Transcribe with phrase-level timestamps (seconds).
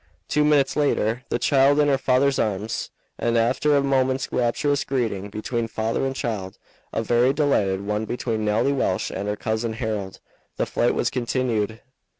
[0.27, 4.83] Two minutes later the child was in her father's arms, and after a moment's rapturous
[4.83, 6.57] greeting between father and child
[6.91, 10.19] and a very delighted one between Nelly Welch and her Cousin Harold,
[10.57, 11.81] the flight was continued.